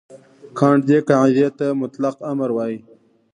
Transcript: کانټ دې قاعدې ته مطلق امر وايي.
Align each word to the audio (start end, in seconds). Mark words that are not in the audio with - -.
کانټ 0.57 0.81
دې 0.89 0.99
قاعدې 1.09 1.47
ته 1.57 1.67
مطلق 1.81 2.15
امر 2.31 2.49
وايي. 2.53 2.79